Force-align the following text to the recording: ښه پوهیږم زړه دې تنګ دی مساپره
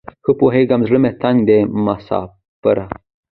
ښه 0.23 0.31
پوهیږم 0.39 0.81
زړه 0.87 0.97
دې 1.03 1.11
تنګ 1.21 1.37
دی 1.47 1.59
مساپره 1.85 2.83